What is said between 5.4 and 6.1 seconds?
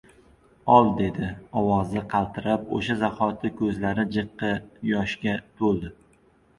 to‘ldi.